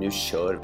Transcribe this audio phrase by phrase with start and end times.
[0.00, 0.60] Nu kör vi!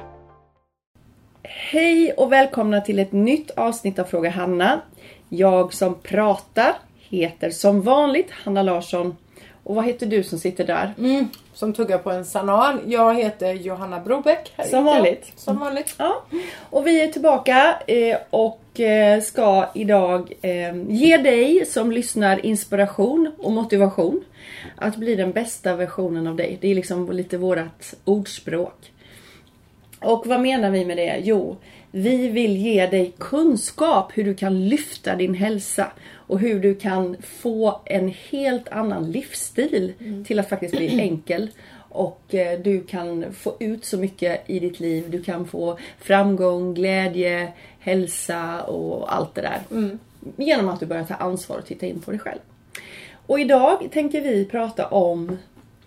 [1.43, 4.81] Hej och välkomna till ett nytt avsnitt av Fråga Hanna.
[5.29, 6.73] Jag som pratar
[7.09, 9.17] heter som vanligt Hanna Larsson.
[9.63, 10.93] Och vad heter du som sitter där?
[10.97, 12.79] Mm, som tuggar på en sanan.
[12.87, 14.53] Jag heter Johanna Brobeck.
[14.57, 15.03] Här Som heter jag.
[15.03, 15.31] vanligt.
[15.35, 15.95] Som vanligt.
[15.97, 16.23] Ja,
[16.69, 23.31] och vi är tillbaka eh, och eh, ska idag eh, ge dig som lyssnar inspiration
[23.37, 24.23] och motivation
[24.77, 26.57] att bli den bästa versionen av dig.
[26.61, 28.91] Det är liksom lite vårat ordspråk.
[30.03, 31.21] Och vad menar vi med det?
[31.23, 31.57] Jo,
[31.91, 35.91] vi vill ge dig kunskap hur du kan lyfta din hälsa
[36.27, 39.93] och hur du kan få en helt annan livsstil
[40.27, 41.49] till att faktiskt bli enkel.
[41.89, 45.09] Och eh, du kan få ut så mycket i ditt liv.
[45.09, 49.61] Du kan få framgång, glädje, hälsa och allt det där.
[50.35, 52.39] Genom att du börjar ta ansvar och titta in på dig själv.
[53.27, 55.37] Och idag tänker vi prata om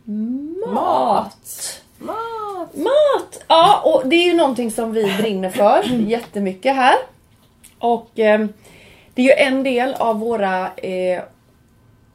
[0.04, 0.74] mat.
[0.74, 1.82] Mat!
[1.98, 3.44] Mat!
[3.48, 6.94] Ja, och det är ju någonting som vi brinner för jättemycket här.
[7.78, 8.46] Och eh,
[9.14, 11.22] det är ju en del av våra eh,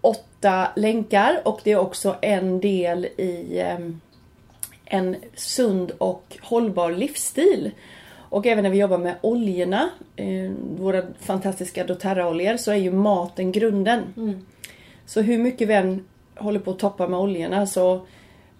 [0.01, 3.77] åtta länkar och det är också en del i eh,
[4.85, 7.71] en sund och hållbar livsstil.
[8.29, 13.51] Och även när vi jobbar med oljorna, eh, våra fantastiska doTERRA-oljor, så är ju maten
[13.51, 14.13] grunden.
[15.05, 18.01] Så hur mycket vi än håller på att toppa med oljorna så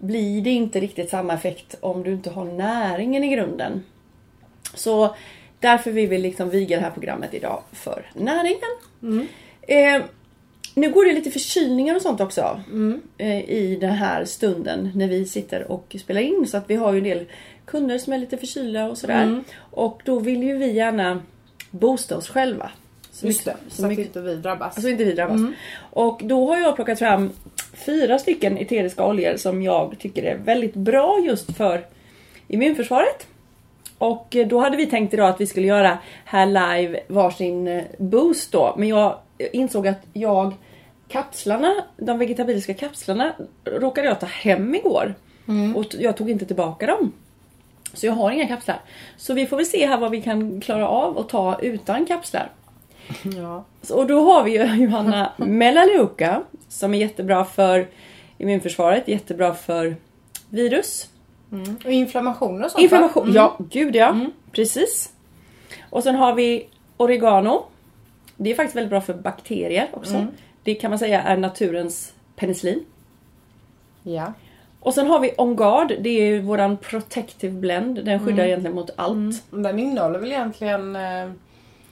[0.02, 3.82] blir det inte riktigt samma effekt om du inte har näringen i grunden.
[4.74, 5.14] Så
[5.60, 9.28] därför vill vi liksom viga det här programmet idag för näringen.
[9.62, 10.02] Eh,
[10.74, 12.60] nu går det lite förkylningar och sånt också
[13.18, 16.46] eh, i den här stunden när vi sitter och spelar in.
[16.46, 17.26] Så att vi har ju en del
[17.64, 19.42] kunder som är lite förkylda och sådär.
[19.58, 21.22] Och då vill ju vi gärna
[21.70, 22.70] boosta oss själva.
[23.12, 24.82] Så Just det, mycket- så att inte vi drabbas.
[24.82, 25.40] så inte vi drabbas.
[25.90, 27.30] Och då har jag plockat fram
[27.72, 31.84] fyra stycken eteriska oljor som jag tycker är väldigt bra just för
[32.48, 33.26] immunförsvaret.
[33.98, 37.82] Och eh, då hade vi tänkt idag att vi skulle göra här live varsin eh,
[37.98, 38.74] boost då.
[38.78, 39.18] Men jag
[39.52, 40.54] insåg att jag
[41.08, 43.32] kapslarna, de vegetabiliska kapslarna
[43.64, 45.14] råkade jag ta hem igår.
[45.76, 47.12] Och t- jag tog inte tillbaka dem.
[47.94, 48.80] Så jag har inga kapslar.
[49.16, 52.50] Så vi får väl se här vad vi kan klara av att ta utan kapslar.
[53.36, 53.64] Ja.
[53.90, 57.88] Och då har vi ju Johanna Melaleuca som är jättebra för
[58.38, 59.96] immunförsvaret, jättebra för
[60.48, 61.08] virus.
[61.84, 63.22] Och inflammationer och sånt Inflammation?
[63.24, 63.36] Mm.
[63.36, 64.16] ja gud ja.
[64.52, 65.12] Precis.
[65.90, 67.64] Och sen har vi oregano.
[68.36, 70.14] Det är faktiskt väldigt bra för bakterier också.
[70.14, 70.26] Mm.
[70.62, 72.84] Det kan man säga är naturens penicillin.
[74.02, 74.32] Ja.
[74.80, 77.96] Och sen har vi On Guard, det är ju våran protective blend.
[77.96, 78.26] Den Mm.
[78.26, 79.42] skyddar egentligen mot allt.
[79.50, 80.96] Den innehåller väl egentligen...
[80.96, 81.30] Eh,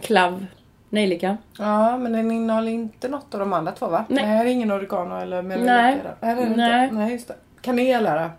[0.01, 0.47] Klav,
[0.91, 1.37] nejlika.
[1.59, 4.05] ja, men den innehåller inte något av de andra två va?
[4.09, 4.27] Nej.
[4.27, 5.73] Nej det är ingen oregano eller melaleuca.
[6.21, 6.33] Nej.
[6.33, 6.85] är det Nej.
[6.85, 6.95] Inte.
[6.97, 7.35] Nej, just det.
[7.63, 8.31] Kanel är det.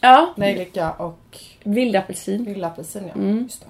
[0.00, 2.44] Ja, Nejlika och vildapelsin.
[2.44, 3.20] vildapelsin ja.
[3.20, 3.38] Mm.
[3.42, 3.66] Just det.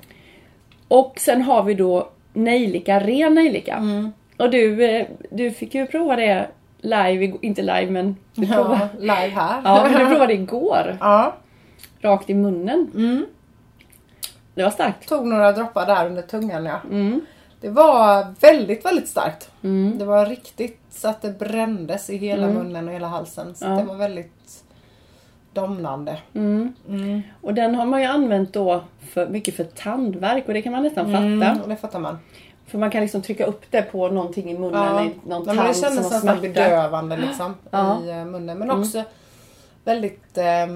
[0.89, 3.75] Och sen har vi då nejlika, ren nejlika.
[3.75, 4.13] Mm.
[4.37, 6.49] Och du, eh, du fick ju prova det
[6.81, 9.61] live, inte live men du provade, Ja, live här.
[9.65, 10.97] ja, men du provade igår.
[11.01, 11.35] ja.
[12.01, 12.91] Rakt i munnen.
[12.95, 13.27] Mm.
[14.55, 15.09] Det var starkt.
[15.09, 16.81] Tog några droppar där under tungan ja.
[16.91, 17.21] Mm.
[17.60, 19.50] Det var väldigt, väldigt starkt.
[19.62, 19.98] Mm.
[19.98, 23.54] Det var riktigt så att det brändes i hela munnen och hela halsen.
[23.54, 23.71] Så Ja.
[23.71, 24.65] det var väldigt
[25.53, 26.19] domnande.
[26.34, 26.72] Mm.
[26.88, 27.22] Mm.
[27.41, 30.82] Och den har man ju använt då för, mycket för tandvärk och det kan man
[30.82, 31.19] nästan fatta.
[31.25, 32.19] Mm, det fattar man.
[32.66, 35.04] För man kan liksom trycka upp det på någonting i munnen, Ja.
[35.04, 38.03] i någon Ja, tand det som kändes har nästan bedövande liksom Ja.
[38.04, 38.59] i eh, munnen.
[38.59, 39.03] Men också
[39.84, 40.66] väldigt eh,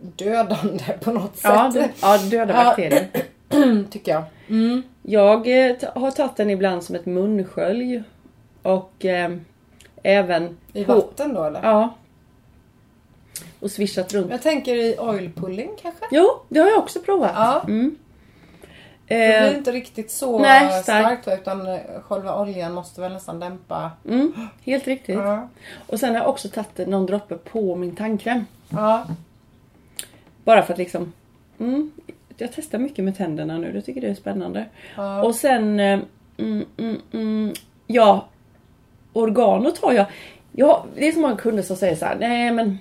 [0.00, 1.82] dödande på något Ja, sätt.
[2.00, 2.64] det, ja, döda Ja.
[2.64, 3.06] bakterier.
[3.90, 4.22] Tycker jag.
[5.08, 8.02] Jag eh, har tagit den ibland som ett munskölj.
[8.62, 9.36] Och eh,
[10.02, 11.62] även I på- vatten då eller?
[11.62, 11.94] Ja.
[13.60, 14.30] Och swishat runt.
[14.30, 16.04] Jag tänker i oil pulling kanske?
[16.10, 17.30] Jo, det har jag också provat.
[17.34, 17.62] Ja.
[17.68, 17.96] Mm.
[19.08, 21.22] Det blir Eh, inte riktigt så nej, starkt.
[21.22, 23.90] starkt utan eh, själva oljan måste väl nästan dämpa.
[24.08, 24.32] mm,
[24.64, 25.16] helt riktigt.
[25.18, 25.48] Ja.
[25.86, 28.44] Och sen har jag också tagit någon droppe på min tandkräm.
[28.68, 29.06] Ja.
[30.44, 31.12] Bara för att liksom...
[31.58, 31.90] Mm,
[32.36, 34.64] jag testar mycket med tänderna nu, jag tycker det är spännande.
[34.96, 35.22] Ja.
[35.22, 35.80] Och sen...
[35.80, 35.98] eh,
[36.38, 37.52] Mm, mm, mm,
[37.86, 38.26] ja,
[39.12, 40.06] organot har jag.
[40.52, 42.78] Ja, det är så många kunder som säger så här, nej men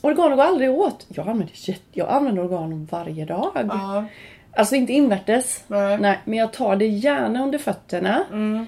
[0.00, 1.06] Oregano går aldrig åt.
[1.08, 1.54] Jag använder,
[1.92, 3.50] jag använder oregano varje dag.
[3.54, 4.04] Ja.
[4.52, 5.64] Alltså inte invärtes.
[5.66, 5.98] Nej.
[5.98, 8.24] Nej, men jag tar det gärna under fötterna.
[8.32, 8.66] Mm.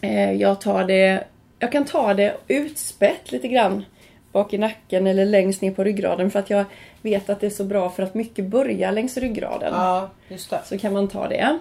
[0.00, 1.24] Eh, jag tar det,
[1.58, 3.84] jag kan ta det utspätt lite grann
[4.32, 6.64] bak i nacken eller längst ner på ryggraden för att jag
[7.02, 9.74] vet att det är så bra för att mycket börjar längs ryggraden.
[9.74, 10.60] ja, just det.
[10.64, 11.58] Så kan man ta det.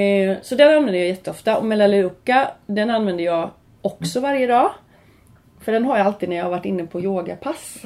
[0.00, 1.58] Eh, så den använder jag jätteofta.
[1.58, 3.50] Och Melaleuca, den använder jag
[3.82, 4.70] också varje dag.
[5.60, 7.78] För den har jag alltid när jag har varit inne på yogapass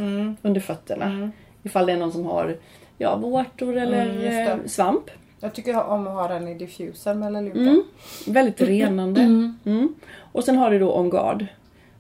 [0.43, 1.31] under fötterna.
[1.63, 2.57] Ifall det är någon som har
[2.99, 4.41] ja, vårtor eller Mm, det.
[4.41, 5.05] eh, svamp.
[5.41, 7.59] Jag tycker om att ha den i diffusern med Leluca.
[7.59, 7.83] Mm.
[8.27, 9.21] Väldigt renande.
[9.21, 9.95] Mm.
[10.33, 11.47] Och sen har du då On Guard.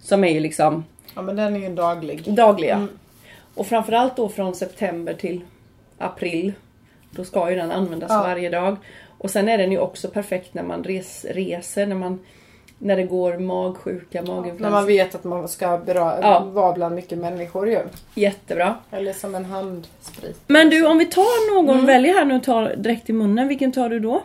[0.00, 0.84] Som är ju liksom
[1.14, 2.34] Ja men den är ju en daglig.
[2.34, 2.88] dagliga.
[3.54, 5.40] Och framförallt då från september till
[5.98, 6.52] april.
[7.10, 8.22] Då ska ju den användas Ja.
[8.22, 8.76] varje dag.
[9.18, 12.20] Och sen är den ju också perfekt när man res, reser, när man
[12.78, 14.70] när det går magsjuka, När maginfluensa.
[14.70, 16.40] man vet att man ska bera- Ja.
[16.40, 17.78] vara bland mycket människor ju.
[18.14, 18.74] Jättebra.
[18.90, 20.40] Eller som en handsprit.
[20.46, 21.86] Men du om vi tar någon, Mm.
[21.86, 24.22] väljer här nu och tar direkt i munnen, vilken tar du då?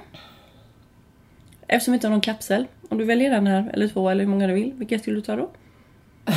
[1.67, 2.65] Eftersom vi inte har någon kapsel.
[2.89, 4.73] Om du väljer den här, eller två, eller hur många du vill.
[4.75, 5.49] Vilka skulle du ta då?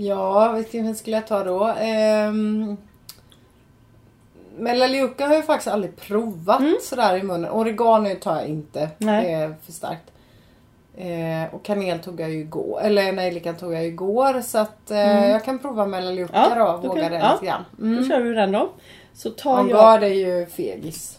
[0.00, 1.64] Ja, vilken skulle jag ta då?
[1.80, 2.76] Ehm...
[4.58, 7.50] Melaleuca har jag faktiskt aldrig provat sådär i munnen.
[7.50, 8.88] Oregano tar jag inte.
[8.98, 9.24] Nej.
[9.24, 10.02] Det är för starkt.
[10.96, 12.80] Eh, och kanel tog jag ju igår.
[12.82, 14.40] Eller nejlikan tog jag igår.
[14.40, 16.80] Så att eh, jag kan prova Melaleuca Ja, då.
[16.82, 17.32] då Våga kan- den ja.
[17.32, 17.64] lite grann.
[17.76, 18.08] Då Mm.
[18.08, 18.70] kör du den då.
[19.14, 19.60] Så tar jag...
[19.60, 21.18] Angard är ju fegis.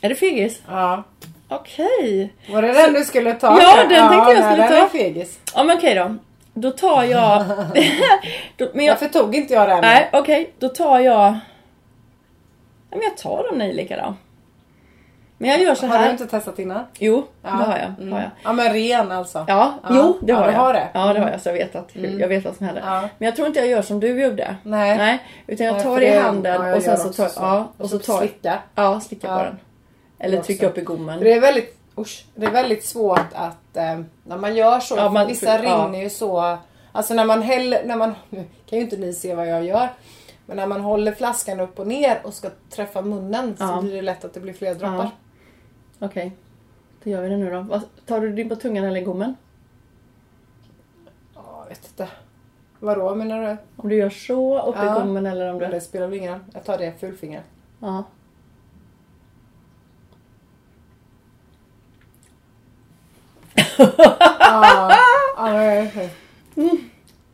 [0.00, 0.62] Är det fegis?
[0.68, 1.02] Ja.
[1.48, 2.32] Okej.
[2.52, 3.46] Var det den du skulle ta?
[3.60, 4.84] Ja, den tänkte jag skulle den ta.
[4.84, 5.38] är fegis.
[5.54, 6.14] Ja men okej då.
[6.54, 7.44] Då tar jag...
[8.56, 8.92] då, men jag...
[8.94, 9.80] Varför tog inte jag den?
[9.80, 11.34] Nej okej, då tar jag...
[12.90, 14.14] Ja, men jag tar de nejlika då.
[15.38, 16.04] Men jag gör så Har här.
[16.04, 16.84] du inte testat innan?
[16.98, 17.48] Jo, Ja.
[17.50, 17.92] det har jag.
[18.00, 18.12] Mm.
[18.12, 18.30] Har jag.
[18.44, 19.44] Ja men ren alltså.
[19.48, 19.88] Ja, Ja.
[19.92, 20.58] jo det Ja, har du jag.
[20.60, 20.88] har det.
[20.94, 21.28] Ja det har Mm.
[21.28, 22.82] jag så jag vet, att, jag vet vad som händer.
[22.86, 23.00] Ja.
[23.18, 24.56] Men jag tror inte jag gör som du gjorde.
[24.62, 24.96] Nej.
[24.96, 27.40] Nej utan jag tar det i handen ja, jag och sen så tar så.
[27.40, 28.58] ja, och så så tar slicka.
[28.74, 29.38] Ja, slicka Ja.
[29.38, 29.58] på den.
[30.18, 30.72] Eller Jag trycka också.
[30.72, 31.20] upp i gommen.
[31.20, 35.08] Det är väldigt, usch, det är väldigt svårt att eh, när man gör så, Ja,
[35.10, 35.62] man- vissa ja.
[35.86, 36.58] rinner ju så,
[36.92, 39.88] alltså när man häller, när man, nu kan ju inte ni se vad jag gör,
[40.46, 43.80] men när man håller flaskan upp och ner och ska träffa munnen så Ja.
[43.82, 45.10] blir det lätt att det blir fler droppar.
[45.98, 46.06] Ja.
[46.06, 46.32] Okej,
[47.04, 47.80] då gör vi det nu då.
[48.06, 49.34] Tar du din på tungan eller i gommen?
[51.34, 52.08] Ja, jag vet inte.
[52.78, 53.56] Vadå menar du?
[53.82, 54.94] Om du gör så upp i Ja.
[54.98, 55.66] gommen eller om du...
[55.66, 56.40] det spelar väl ingen roll.
[56.52, 57.42] Jag tar det fullfinger.
[57.80, 58.04] Ja.
[63.78, 64.96] Ja,
[65.36, 66.10] ja, nej,
[66.54, 66.90] nej.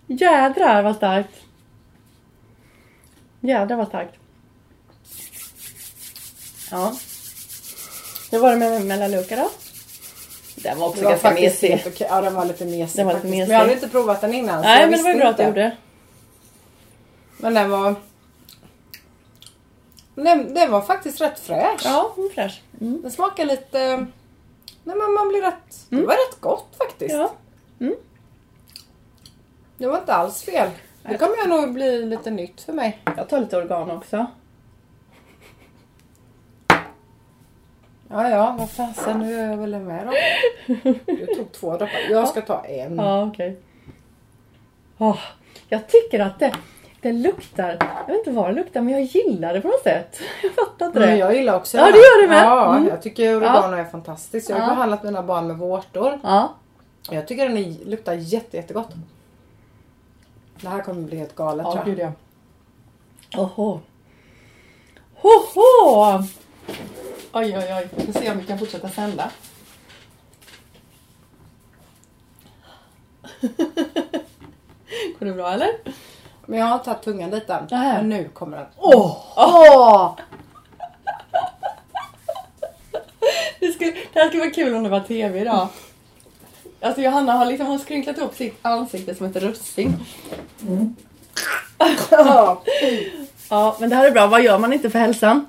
[0.06, 1.34] Jädrar vad starkt.
[3.40, 4.14] Jädrar vad starkt.
[6.70, 6.92] Ja.
[8.30, 9.50] Hur var det med Melaleuca då?
[10.56, 11.82] Den var också Det var ganska mesig.
[11.86, 12.06] okej.
[12.10, 13.40] Ja, den var lite mesig Den var lite mesig.
[13.40, 14.60] Men jag hade inte provat den innan.
[14.62, 15.76] Nej men det var ju bra att du gjorde.
[17.36, 17.94] Men den var...
[20.14, 21.80] Den, den var faktiskt rätt fräsch.
[21.84, 22.62] Ja, hon är fräsch.
[22.80, 23.02] Mm.
[23.02, 24.06] Den smakar lite...
[24.84, 25.86] Nej men man blir rätt...
[25.88, 27.14] Det var rätt gott faktiskt.
[27.14, 27.32] Ja.
[29.78, 30.70] Det var inte alls fel.
[31.02, 32.98] Det kommer jag nog bli lite nytt för mig.
[33.16, 34.26] Jag tar lite organ också.
[38.08, 40.12] Ja, ja, vad fasen, nu är jag väl med då.
[41.06, 42.10] Du tog två droppar.
[42.10, 42.96] Jag ska ta en.
[42.96, 43.60] Ja, okej.
[44.98, 45.18] Åh,
[45.68, 46.54] jag tycker att det,
[47.02, 47.76] det luktar,
[48.06, 50.20] jag vet inte vad det luktar men jag gillar det på något sätt.
[50.42, 51.06] Jag fattar inte det.
[51.06, 52.44] Men jag gillar också Ja, den det gör du med.
[52.44, 52.88] Ja, Mm.
[52.88, 54.48] jag tycker oregano är fantastiskt.
[54.50, 54.68] Jag har Ja.
[54.68, 56.20] behandlat mina barn med vårtor.
[56.22, 56.54] Ja,
[57.10, 58.90] Jag tycker den är, luktar jätte, jättegott.
[60.60, 61.96] Det här kommer bli helt galet ja tror jag.
[61.96, 62.12] gud
[63.30, 63.40] ja.
[63.42, 63.80] Oho.
[65.14, 66.18] Hoho!
[67.32, 67.88] Oj, oj, oj.
[67.96, 69.30] Vi får se om vi kan fortsätta sända.
[75.18, 75.68] Går det bra eller?
[76.50, 77.66] Men jag har tagit tungan dit än.
[77.70, 77.92] Nähä.
[77.96, 78.66] Men nu kommer den.
[78.76, 79.16] Åh!
[79.36, 80.16] Åh!
[83.60, 85.68] Det, skulle, det här skulle vara kul om det var tv idag.
[86.80, 89.96] Alltså Johanna har liksom hon skrynklat upp sitt ansikte som ett russin.
[92.10, 92.62] Ja.
[93.50, 94.26] Ja, men det här är bra.
[94.26, 95.46] Vad gör man inte för hälsan?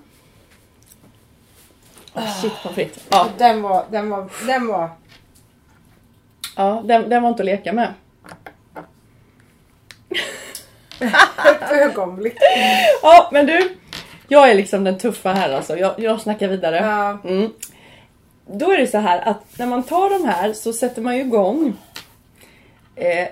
[2.13, 3.03] Oh, shit pommes frites.
[3.09, 4.89] Ja, Den var, den var, den var.
[6.55, 7.93] ja den, den var inte att leka med.
[11.45, 12.37] Ett ögonblick.
[13.01, 13.75] Ja, men du.
[14.27, 15.77] Jag är liksom den tuffa här alltså.
[15.77, 16.75] Jag, jag snackar vidare.
[16.75, 17.29] Ja.
[17.29, 17.51] Mm.
[18.45, 21.21] Då är det så här att när man tar de här så sätter man ju
[21.21, 21.73] igång
[22.95, 23.27] eh,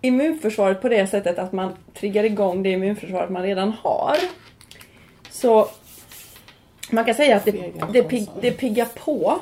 [0.00, 4.16] immunförsvaret på det sättet att man triggar igång det immunförsvaret man redan har.
[5.30, 5.68] Så
[6.90, 9.40] man kan säga att det, det, pig, det piggar på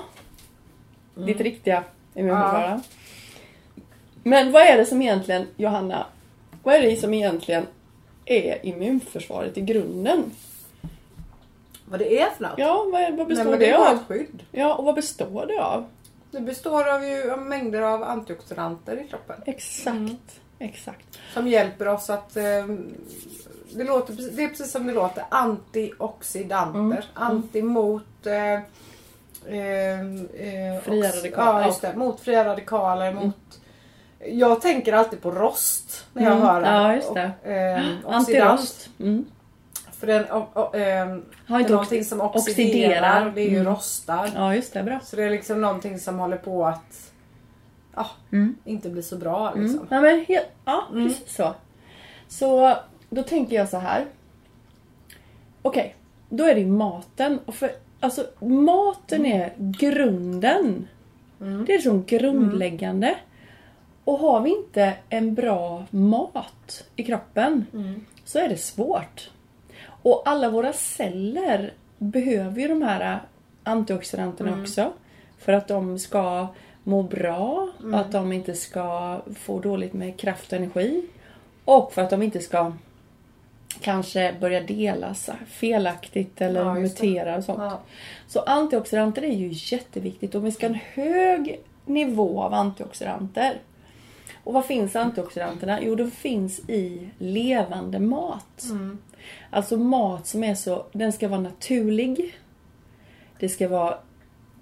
[1.15, 1.85] ditt riktiga
[2.15, 2.81] immunförsvar.
[4.23, 6.07] Men vad är det som egentligen, Johanna,
[6.69, 7.67] vad är det som egentligen
[8.25, 10.31] är immunförsvaret i grunden?
[11.85, 12.53] Vad det är för något?
[12.57, 13.97] Ja, vad, vad Nej, består men det det av?
[13.97, 14.43] ett skydd.
[14.53, 15.87] Ja, och vad består det av?
[16.31, 19.37] Det består av ju av mängder av antioxidanter i kroppen.
[19.47, 21.19] Exakt, exakt.
[21.35, 22.37] Som hjälper oss att...
[22.37, 22.67] Eh,
[23.75, 25.25] det, låter, det är precis som det låter.
[25.29, 26.81] Antioxidanter.
[26.81, 28.27] Mm, Anti mot...
[28.27, 28.61] Eh, eh,
[30.01, 31.61] eh, Fria ox- radikaler.
[31.61, 31.97] Ja, just det.
[31.97, 33.13] Mot fria radikaler.
[33.15, 33.61] Mot,
[34.27, 37.31] Jag tänker alltid på rost när jag Mm, hör ja, just det.
[37.43, 38.17] Och, eh.
[38.17, 38.89] Antirost.
[39.01, 39.25] Mm.
[39.93, 41.07] För den, o, o, eh,
[41.47, 42.39] Har det är någonting som oxiderar.
[42.45, 43.33] oxiderar.
[43.35, 43.73] Det är ju Mm.
[43.75, 44.31] rostar.
[44.35, 44.83] Ja, just det.
[44.83, 45.01] Bra.
[45.01, 47.13] Så det är liksom någonting som håller på att
[47.95, 48.57] ja, Mm.
[48.65, 49.55] inte bli så bra.
[49.55, 49.79] Liksom.
[49.81, 49.87] Mm.
[49.91, 50.27] Ja, men
[50.65, 51.09] ja Mm.
[51.09, 51.55] precis så.
[52.29, 52.77] Så
[53.11, 54.07] då tänker jag så här.
[55.63, 55.95] Okej,
[56.29, 57.39] då är det ju maten.
[57.45, 57.71] Och för,
[58.01, 60.89] alltså, maten är grunden.
[61.41, 61.65] Mm.
[61.65, 63.15] Det är som grundläggande.
[64.09, 68.05] Och har vi inte en bra mat i kroppen Mm.
[68.25, 69.31] så är det svårt.
[70.03, 73.21] Och alla våra celler behöver ju de här
[73.63, 74.63] antioxidanterna Mm.
[74.63, 74.93] också.
[75.39, 76.47] För att de ska
[76.83, 77.95] må bra, Mm.
[77.95, 81.07] att de inte ska få dåligt med kraft och energi.
[81.65, 82.73] Och för att de inte ska
[83.81, 87.59] kanske börja delas felaktigt eller Ja, mutera och sånt.
[87.63, 87.81] Ja.
[88.29, 93.59] Så antioxidanter är ju jätteviktigt och vi ska ha en hög nivå av antioxidanter.
[94.49, 95.79] Och var finns antioxidanterna?
[95.83, 98.65] Jo, de finns i levande mat.
[98.71, 98.99] Mm.
[99.51, 102.39] Alltså mat som är så, den ska vara naturlig.
[103.39, 103.99] Det ska vara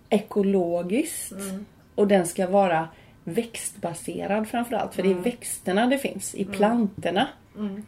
[0.09, 1.33] ekologiskt.
[1.33, 1.66] Mm.
[1.95, 2.88] Och den ska vara
[3.25, 4.95] växtbaserad framförallt.
[4.95, 7.28] För det är i växterna det finns, i plantorna.
[7.57, 7.83] Mm.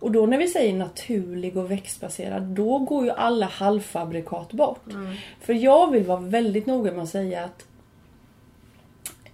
[0.00, 4.92] Och då när vi säger naturlig och växtbaserad, då går ju alla halvfabrikat bort.
[4.92, 5.14] Mm.
[5.40, 7.66] För jag vill vara väldigt noga med att säga att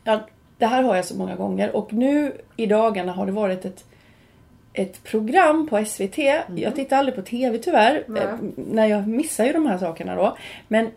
[0.05, 0.21] ja,
[0.61, 3.85] det här har jag så många gånger och nu i dagarna har det varit ett
[4.73, 6.19] ett program på SVT.
[6.57, 8.05] Jag tittar aldrig på TV tyvärr.
[8.09, 8.23] Nej.
[8.23, 10.37] eh, När jag missar ju de här sakerna då.
[10.69, 10.91] Men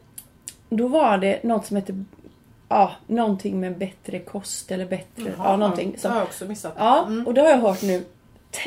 [0.70, 2.04] då var det något som heter
[2.70, 5.34] Ja, någonting med bättre kost eller bättre...
[5.38, 5.92] ja, någonting.
[5.92, 6.74] Det Som, har jag också missat.
[6.78, 8.04] Ja, och det har jag hört nu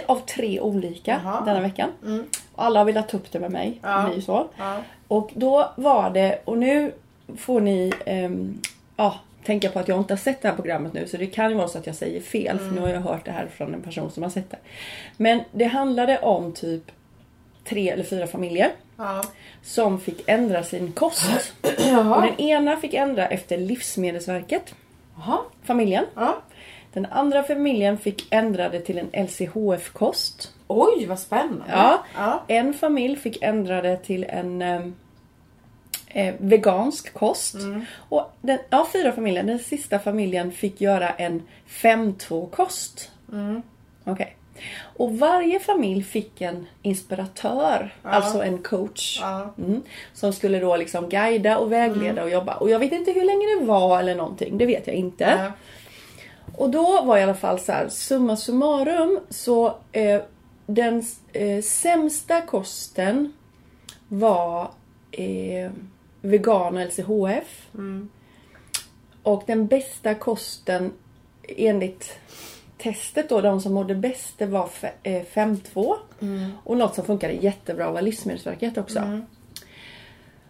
[0.07, 1.45] av tre olika Jaha.
[1.45, 1.91] denna veckan.
[2.05, 2.25] Mm.
[2.57, 3.81] Alla har velat ta upp det med mig.
[3.83, 4.11] Ja.
[4.15, 4.49] Det så.
[4.57, 4.77] Ja.
[5.09, 6.93] Och då var det, och nu
[7.37, 8.59] får ni ehm,
[8.97, 9.15] ja,
[9.47, 11.57] tänka på att jag inte har sett det här programmet nu så det kan ju
[11.57, 13.83] vara så att jag säger fel för nu har jag hört det här från en
[13.83, 14.59] person som har sett det.
[15.17, 16.83] Men det handlade om typ
[17.65, 19.25] tre eller fyra familjer Ja.
[19.63, 21.53] som fick ändra sin kost.
[22.15, 24.75] Och den ena fick ändra efter Livsmedelsverket,
[25.17, 25.39] Jaha.
[25.65, 26.05] familjen.
[26.15, 26.37] Ja.
[26.93, 30.53] Den andra familjen fick ändra det till en LCHF-kost.
[30.69, 31.65] Oj, vad spännande.
[31.71, 32.05] Ja.
[32.17, 32.43] Ja.
[32.49, 34.95] En familj fick ändra det till en ehm,
[36.17, 37.55] eh, vegansk kost.
[37.55, 37.85] Mm.
[38.09, 39.43] Och den, ja, fyra familjer.
[39.43, 43.11] Den sista familjen fick göra en 5-2-kost.
[43.33, 43.63] Mm.
[44.05, 44.37] Okej.
[44.97, 49.19] Och varje familj fick en inspiratör, alltså en coach.
[49.21, 49.55] Ja.
[49.59, 49.83] Mm,
[50.13, 52.55] som skulle då liksom guida och vägleda och jobba.
[52.55, 55.25] Och jag vet inte hur länge det var eller någonting, det vet jag inte.
[55.25, 55.53] Ja.
[56.57, 60.21] Och då var i alla fall så här, summa summarum så eh,
[60.67, 63.33] den eh, sämsta kosten
[64.09, 64.71] var
[65.11, 65.71] eh,
[66.27, 67.69] vegan och LCHF.
[67.75, 68.09] Mm.
[69.23, 70.93] Och den bästa kosten
[71.49, 72.19] enligt
[72.79, 75.97] testet då, de som mådde bäst, det var fe- eh, 5-2.
[76.21, 76.51] Mm.
[76.65, 78.99] Och något som funkade jättebra var Livsmedelsverket också.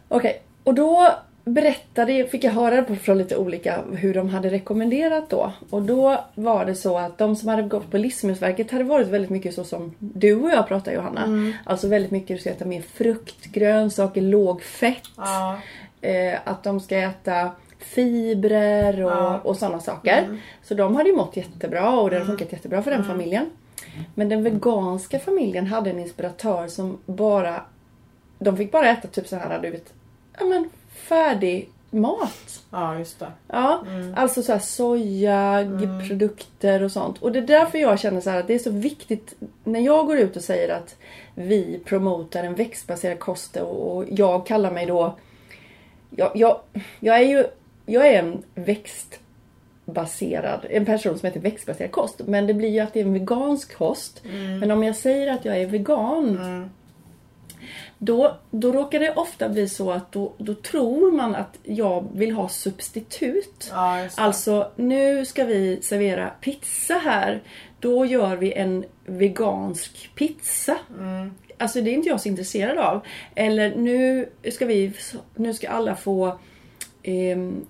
[0.09, 1.13] Okej, och då
[1.51, 5.53] berättade, fick jag höra på- från lite olika hur de hade rekommenderat då.
[5.71, 9.31] Och då var det så att de som hade gått på Livsmedelsverket hade varit väldigt
[9.31, 11.53] mycket så som du och jag pratar Johanna.
[11.65, 15.03] Alltså väldigt mycket du ska äta mer frukt, grönsaker, låg fett.
[15.17, 15.59] Ja.
[16.01, 19.39] Eh, att de ska äta fibrer och, Ja.
[19.45, 20.41] och sådana saker.
[20.63, 23.51] Så de hade ju mått jättebra och det hade funkat jättebra för den familjen.
[24.15, 27.63] Men den veganska familjen hade en inspiratör som bara...
[28.39, 29.93] De fick bara äta typ så här, du vet,
[30.39, 30.71] ja men
[31.09, 32.65] färdig mat.
[32.71, 33.33] ja, just det.
[33.49, 33.85] Ja,
[34.17, 37.23] alltså så här sojaprodukter och sånt.
[37.23, 39.35] Och det är därför jag känner så att det är så viktigt
[39.65, 40.97] när jag går ut och säger att
[41.35, 45.17] vi promotar en växtbaserad kost och, jag kallar mig då...
[46.11, 46.61] Jag, jag,
[47.01, 47.45] jag är ju
[47.87, 52.21] jag är en växtbaserad, en person som heter växtbaserad kost.
[52.27, 54.23] Men det blir ju att det är en vegansk kost.
[54.61, 56.71] Men om jag säger att jag är vegan
[57.99, 62.33] då, då råkar det ofta bli så att då, då tror man att jag vill
[62.33, 63.71] ha substitut.
[63.71, 64.09] Ja.
[64.17, 67.43] Alltså, nu ska vi servera pizza här.
[67.81, 70.79] Då gör vi en vegansk pizza.
[70.99, 71.35] Mm.
[71.59, 73.01] Alltså det är inte jag så intresserad av.
[73.35, 74.93] Eller nu ska vi,
[75.35, 76.39] nu ska alla få
[77.03, 77.67] ehm,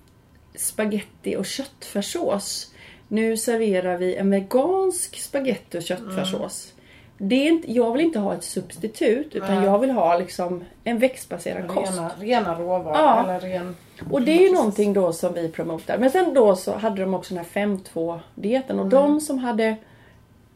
[0.55, 2.73] spaghetti och köttfärssås.
[3.07, 6.73] nu serverar vi en vegansk spagetti och köttfärssås.
[7.17, 9.65] Det är inte, jag vill inte ha ett substitut utan Nej.
[9.65, 11.91] jag vill ha liksom en växtbaserad kost.
[11.91, 12.97] Rena, rena råvaror.
[12.97, 13.23] Ja.
[13.23, 13.75] Eller ren...
[14.11, 15.97] Och det är ju någonting då som vi promotar.
[15.97, 17.61] Men sen då så hade de också den här
[17.93, 18.95] 5-2 dieten och Mm.
[19.01, 19.75] de som hade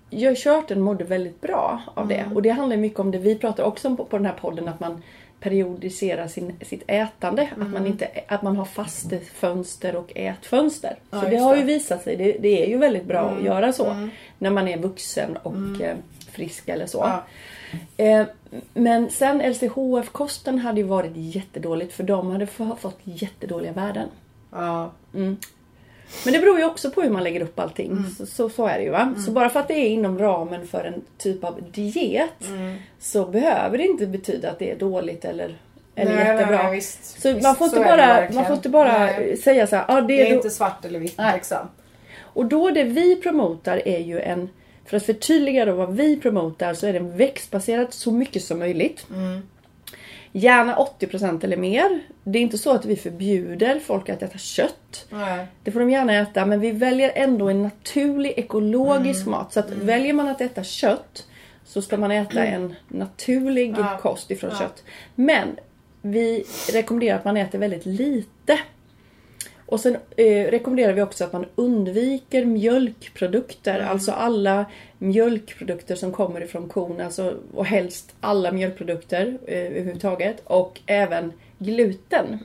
[0.09, 2.29] jag kört den mådde väldigt bra av Mm.
[2.29, 2.35] det.
[2.35, 4.67] Och det handlar mycket om det vi pratar också om på, på den här podden
[4.67, 5.01] att man
[5.39, 7.49] periodiserar sin, sitt ätande.
[7.61, 10.95] Att, man inte, att man har fastefönster och ätfönster.
[11.11, 12.15] Ja, så det har ju visat sig.
[12.15, 14.09] Det, det är ju väldigt bra att göra så.
[14.37, 15.53] När man är vuxen och
[16.31, 16.97] eh, frisk eller så.
[16.97, 17.23] Ja.
[18.05, 18.25] Eh,
[18.73, 24.07] men sen LCHF-kosten hade ju varit jättedåligt för de hade få- fått jättedåliga värden.
[24.51, 24.91] Ja.
[26.25, 27.91] Men det beror ju också på hur man lägger upp allting.
[27.91, 28.09] Mm.
[28.09, 29.13] Så, så, så är det ju va.
[29.25, 32.75] Så bara för att det är inom ramen för en typ av diet Mm.
[32.99, 35.57] så behöver det inte betyda att det är dåligt eller,
[35.95, 36.55] eller Nej, jättebra.
[36.57, 37.21] nej, nej, visst.
[37.21, 39.37] så Visst, man får så bara, man får inte bara Nej.
[39.37, 41.67] säga så här, ah, det Det är, inte svart eller vitt liksom.
[42.21, 44.49] Och då det vi promotar är ju en,
[44.85, 48.59] för att förtydliga då vad vi promotar så är det en växtbaserad så mycket som
[48.59, 49.05] möjligt.
[50.33, 51.99] Gärna 80% eller mer.
[52.23, 55.05] Det är inte så att vi förbjuder folk att äta kött.
[55.09, 55.47] Nej.
[55.63, 59.53] Det får de gärna äta men vi väljer ändå en naturlig ekologisk mat.
[59.53, 61.27] Så att väljer man att äta kött
[61.65, 63.97] så ska man äta en naturlig Ja.
[64.01, 64.59] kost ifrån Ja.
[64.59, 64.83] kött.
[65.15, 65.47] Men
[66.01, 68.27] vi rekommenderar att man äter väldigt lite.
[69.71, 73.79] Och sen eh, rekommenderar vi också att man undviker mjölkprodukter.
[73.79, 74.65] Alltså alla
[74.97, 77.01] mjölkprodukter som kommer ifrån kon.
[77.01, 80.41] Alltså, och helst alla mjölkprodukter eh, överhuvudtaget.
[80.43, 82.39] Och även gluten.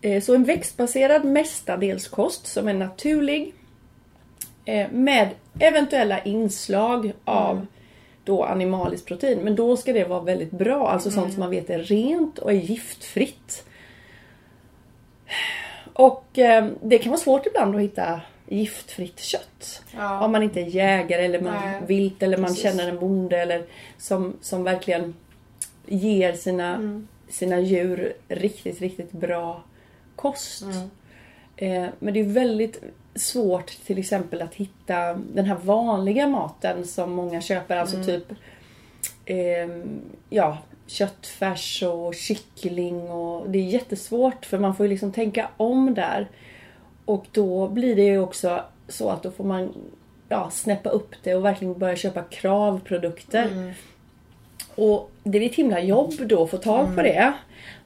[0.00, 3.54] Eh, Så en växtbaserad mestadels kost som är naturlig.
[4.64, 5.28] eh, Med
[5.58, 7.66] eventuella inslag av
[8.24, 9.38] då animaliskt protein.
[9.38, 10.88] Men då ska det vara väldigt bra.
[10.88, 13.64] Alltså sånt som man vet är rent och är giftfritt.
[15.98, 19.82] Och eh, det kan vara svårt ibland att hitta giftfritt kött.
[19.96, 20.24] Ja.
[20.24, 22.62] Om man inte är jägare eller man Nej, vilt eller man precis.
[22.62, 23.62] känner en bonde eller
[23.98, 25.14] som, som verkligen
[25.86, 27.08] ger sina, Mm.
[27.28, 29.62] sina djur riktigt, riktigt bra
[30.16, 30.62] kost.
[30.62, 30.90] Mm.
[31.56, 32.82] Eh, men det är väldigt
[33.14, 37.76] svårt till exempel att hitta den här vanliga maten som många köper.
[37.76, 38.06] Alltså Mm.
[38.06, 38.24] typ
[39.26, 43.10] ehm, ja, köttfärs och kyckling.
[43.10, 46.28] Och det är jättesvårt för man får ju liksom tänka om där.
[47.04, 49.72] Och då blir det ju också så att då får man
[50.28, 53.74] ja, snäppa upp det och verkligen börja köpa kravprodukter.
[54.74, 57.32] Och det är ett himla jobb då att få tag på det.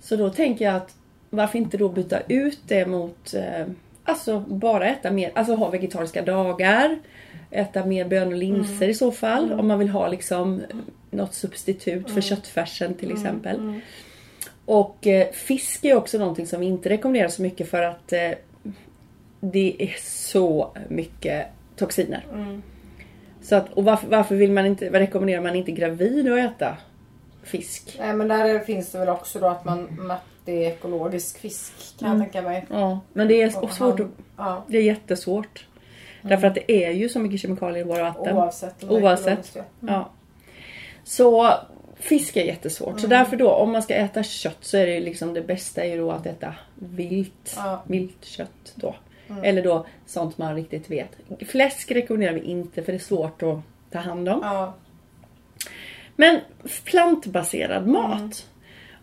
[0.00, 0.94] Så då tänker jag att
[1.30, 3.66] varför inte då byta ut det mot eh,
[4.04, 6.98] Alltså bara äta mer, alltså ha vegetariska dagar.
[7.50, 9.52] Äta mer bönor och linser i så fall.
[9.52, 10.62] Om man vill ha liksom
[11.12, 13.80] något substitut för köttfärsen till exempel.
[14.64, 18.30] Och eh, fisk är också någonting som vi inte rekommenderar så mycket för att eh,
[19.40, 21.46] det är så mycket
[21.76, 22.26] toxiner.
[23.42, 26.76] Så att, och varför, varför vill man inte, rekommenderar man inte gravid att äta
[27.42, 27.96] fisk?
[27.98, 31.72] Nej men där finns det väl också då att man att det är ekologisk fisk
[31.98, 32.66] kan jag tänka mig.
[32.70, 35.66] Ja, men det är Och svårt att, Ja, Det är jättesvårt.
[36.22, 38.36] Därför att det är ju så mycket kemikalier i våra vatten.
[38.36, 38.84] oavsett.
[38.84, 39.56] Oavsett.
[39.80, 40.10] ja.
[41.04, 41.54] Så
[41.96, 43.00] fisk är jättesvårt.
[43.00, 45.84] Så därför då om man ska äta kött så är det ju liksom det bästa
[45.84, 47.82] är ju då att äta vilt, Ja.
[47.86, 48.94] vilt kött då.
[49.42, 51.08] Eller då sånt man riktigt vet.
[51.46, 53.58] Fläsk rekommenderar vi inte för det är svårt att
[53.90, 54.40] ta hand om.
[54.42, 54.74] Ja.
[56.16, 56.40] Men
[56.84, 58.48] plantbaserad mat.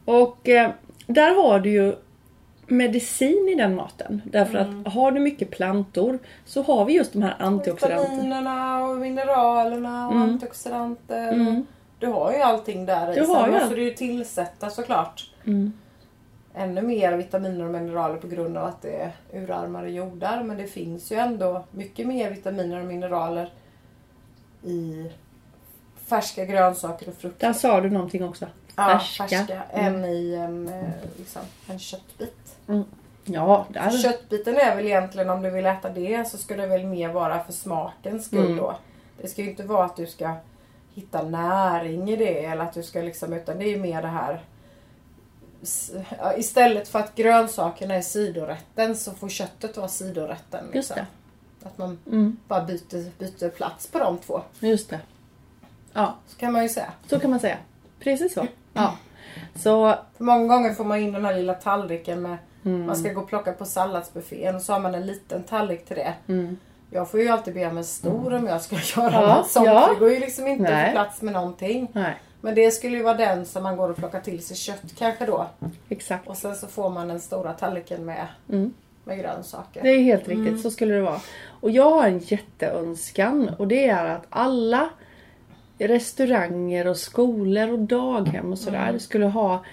[0.05, 0.71] Och eh,
[1.07, 1.95] där har du ju
[2.67, 4.21] medicin i den maten.
[4.25, 8.09] Därför att har du mycket plantor så har vi just de här antioxidanterna.
[8.15, 11.47] Vitaminerna och mineralerna och antioxidanter.
[11.47, 11.65] Och
[11.99, 13.15] du har ju allting där i.
[13.15, 15.31] Du har Sen måste du ju tillsätta såklart.
[16.53, 20.43] Ännu mer vitaminer och mineraler på grund av att det är urarmare jordar.
[20.43, 23.53] Men det finns ju ändå mycket mer vitaminer och mineraler
[24.63, 25.12] i
[26.07, 27.47] färska grönsaker och frukter.
[27.47, 28.45] Där sa du någonting också.
[28.75, 29.27] Ja, Färska.
[29.27, 29.63] färska.
[29.71, 32.55] Än i en, eh, liksom, en köttbit.
[33.25, 33.89] Ja, där.
[33.89, 37.43] Köttbiten är väl egentligen om du vill äta det så ska det väl mer vara
[37.43, 38.57] för smakens skull Mm.
[38.57, 38.75] då.
[39.21, 40.33] Det ska ju inte vara att du ska
[40.99, 44.07] hitta näring i det eller att du ska liksom utan det är ju mer det
[44.07, 44.41] här
[46.38, 50.65] Istället för att grönsakerna är sidorätten så får köttet vara sidorätten.
[50.73, 51.05] Just Liksom.
[51.59, 51.67] det.
[51.67, 54.41] Att man Mm, bara byter, byter plats på de två.
[54.59, 54.99] just det.
[55.93, 56.91] Ja, Så kan man ju säga.
[57.09, 57.57] så kan man säga.
[57.99, 58.47] Precis så.
[58.73, 58.95] Ja.
[59.55, 62.85] Så, För många gånger får man in den här lilla tallriken med Mm.
[62.85, 65.95] Man ska gå och plocka på salladsbuffén och så har man en liten tallrik till
[65.95, 66.13] det.
[66.27, 66.57] mm.
[66.91, 69.65] Jag får ju alltid be om en stor om jag ska göra Ja, något sånt.
[69.65, 69.89] ja.
[69.93, 70.82] Det går ju liksom inte Nej.
[70.84, 71.88] att få plats med någonting.
[71.93, 74.82] Nej, Men det skulle ju vara den som man går och plockar till sig kött
[74.97, 75.47] kanske då.
[75.89, 76.28] exakt.
[76.28, 78.73] Och sen så får man den stora tallriken med Mm.
[79.04, 79.84] med grönsaker.
[79.84, 81.19] Det är helt riktigt, så skulle det vara.
[81.62, 84.89] Och jag har en jätteönskan och det är att alla
[85.78, 89.63] restauranger och skolor och daghem och sådär skulle ha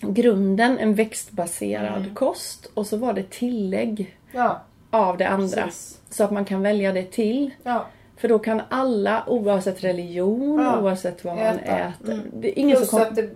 [0.00, 5.62] grunden en växtbaserad kost och så var det tillägg Ja, av det andra.
[5.62, 5.99] Precis.
[6.10, 7.50] Så att man kan välja det till.
[7.62, 7.86] ja.
[8.16, 11.78] För då kan alla oavsett religion, Ja, oavsett vad man äta.
[11.78, 12.12] äter.
[12.12, 12.30] Mm.
[12.32, 13.30] Det är ingen Plus som kom, att det,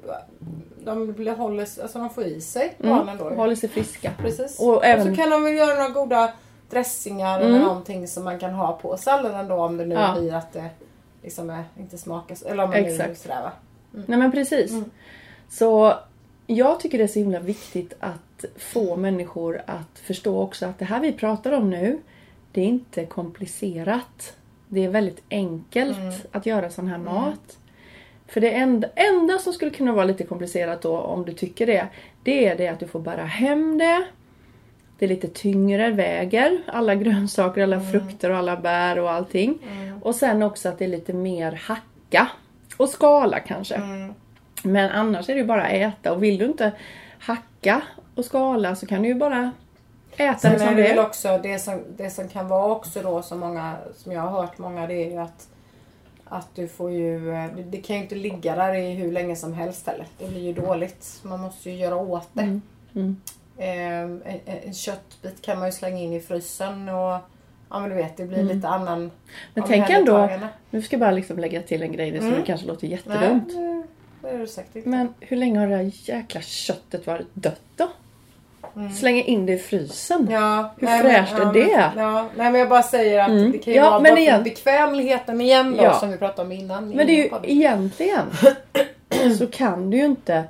[0.85, 3.25] de blir- håller, alltså de får i sig mm, barnen då.
[3.31, 4.11] håller sig friska.
[4.19, 4.61] Precis.
[4.61, 6.33] Och Och, även- så kan de väl göra några goda
[6.71, 7.55] dressingar Mm.
[7.55, 10.17] eller någonting som man kan ha på salladen då om det nu Ja.
[10.19, 10.65] blir att det
[11.23, 13.21] liksom är, inte smakar så- eller om man nu Exakt.
[13.21, 13.53] sådär va.
[14.07, 14.71] Nej men precis.
[14.71, 14.85] Mm.
[15.51, 15.95] Så
[16.47, 20.85] jag tycker det är så himla viktigt att få människor att förstå också att det
[20.85, 21.99] här vi pratar om nu,
[22.55, 24.37] det är inte komplicerat.
[24.69, 26.13] Det är väldigt enkelt Mm.
[26.33, 27.59] att göra sån här mat.
[28.27, 31.87] För det enda, enda som skulle kunna vara lite komplicerat då, om du tycker det,
[32.23, 34.05] det är det att du får bära hem det.
[34.99, 37.91] Det är lite tyngre, väger alla grönsaker, alla Mm.
[37.93, 39.59] frukter och alla bär och allting.
[40.03, 42.29] Och sen också att det är lite mer hacka
[42.77, 43.75] och skala kanske.
[43.75, 44.15] Mm.
[44.63, 46.73] Men annars är det ju bara att äta och vill du inte
[47.19, 47.83] hacka
[48.15, 49.51] och skala så kan du ju bara
[50.17, 51.01] äta det som är det är.
[51.07, 54.59] också det som, det som kan vara också då som många, som jag har hört
[54.59, 55.49] många, det är ju att
[56.27, 59.53] att du får ju, eh, det, kan ju inte ligga där i hur länge som
[59.55, 60.07] helst heller.
[60.19, 61.21] Det blir ju dåligt.
[61.23, 62.43] Man måste ju göra åt det.
[62.43, 62.63] Mm,
[62.95, 63.17] mm.
[63.57, 67.19] Eh, en, en köttbit kan man ju slänga in i frysen och
[67.71, 68.57] ja men du vet det blir Mm.
[68.57, 69.11] lite annan
[69.55, 70.29] Men tänk ändå,
[70.71, 72.43] nu ska jag bara liksom lägga till en grej, som Mm.
[72.45, 73.49] kanske låter Nej, jättedumt.
[73.49, 73.85] det-
[74.23, 74.89] det är det säkert inte.
[74.89, 77.89] Men hur länge har det här jäkla köttet varit dött då?
[78.77, 78.93] Mm.
[78.93, 80.29] Slänga in det i frysen.
[80.31, 81.91] Ja, Hur nej, fräscht men, är det?
[81.97, 83.53] Ja, nej men jag bara säger att Mm.
[83.53, 85.95] det kan ju Ja, vara men igen- bekvämligheten igen då Ja.
[85.95, 86.89] som vi pratade om innan.
[86.89, 87.51] Men det är ju podden.
[87.51, 88.27] egentligen
[89.39, 90.45] så kan du ju inte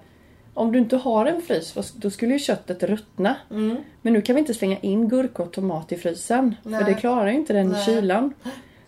[0.54, 3.36] om du inte har en frys, då skulle ju köttet ruttna.
[3.50, 3.76] Mm.
[4.02, 6.54] Men nu kan vi inte slänga in gurka och tomat i frysen.
[6.62, 6.80] Nej.
[6.80, 7.84] För det klarar ju inte den Nej.
[7.84, 8.34] kylan.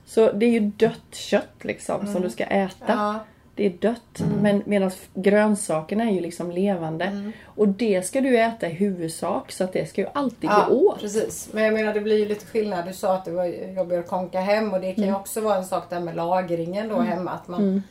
[0.06, 2.92] Så det är ju dött kött liksom som du ska äta.
[2.92, 3.04] Mm.
[3.04, 3.14] Ja,
[3.56, 4.22] Det är dött.
[4.42, 7.04] Men medan grönsakerna är ju liksom levande.
[7.04, 7.32] Mm.
[7.44, 9.52] Och det ska du äta i huvudsak.
[9.52, 11.00] Så att det ska ju alltid ja gå åt.
[11.00, 11.48] precis.
[11.52, 12.84] Men jag menar det blir ju lite skillnad.
[12.86, 13.44] Du sa att det var
[13.76, 15.20] jobbigare att konka hem och det kan ju Mm.
[15.20, 17.30] också vara en sak där med lagringen då hemma.
[17.30, 17.82] Att man,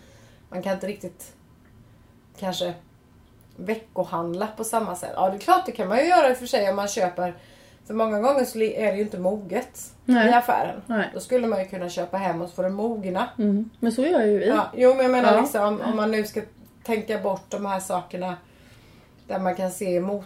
[0.49, 1.32] man kan inte riktigt
[2.39, 2.73] kanske
[3.56, 5.12] veckohandla på samma sätt.
[5.15, 6.88] Ja det är klart det kan man ju göra i och för sig om man
[6.88, 7.34] köper
[7.88, 10.30] för många gånger så är det ju inte moget Nej.
[10.30, 10.82] i affären.
[10.88, 11.10] Nej.
[11.13, 13.30] Då skulle man ju kunna köpa hem och får det mogna.
[13.38, 13.69] Mm.
[13.80, 14.48] Men så gör ju vi.
[14.48, 15.41] Ja, jo men jag menar Ja.
[15.41, 16.41] liksom om, om man nu ska
[16.84, 18.38] tänka bort de här sakerna
[19.28, 20.26] där man kan se emot,